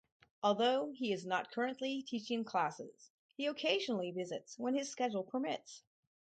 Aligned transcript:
Although 0.41 0.93
he 0.95 1.13
is 1.13 1.27
not 1.27 1.51
currently 1.51 2.01
teaching 2.01 2.43
classes, 2.43 3.11
he 3.37 3.45
occasionally 3.45 4.09
visits 4.09 4.57
when 4.57 4.73
his 4.73 4.89
schedule 4.89 5.23
permits. 5.23 5.83